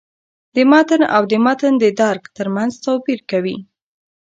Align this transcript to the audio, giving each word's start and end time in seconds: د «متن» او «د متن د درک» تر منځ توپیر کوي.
د 0.55 0.57
«متن» 0.71 1.01
او 1.15 1.23
«د 1.31 1.33
متن 1.45 1.73
د 1.79 1.85
درک» 2.01 2.23
تر 2.37 2.47
منځ 2.55 2.73
توپیر 2.85 3.19
کوي. 3.31 3.57